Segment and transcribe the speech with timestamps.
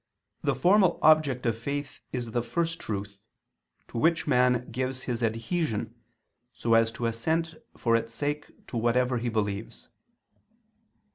[0.41, 3.19] the formal object of faith is the First Truth,
[3.87, 5.93] to Which man gives his adhesion,
[6.51, 9.89] so as to assent for Its sake to whatever he believes.